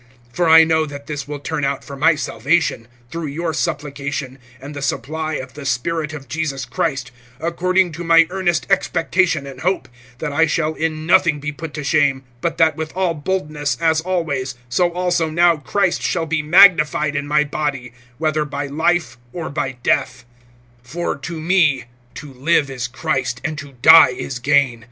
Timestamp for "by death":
19.51-20.25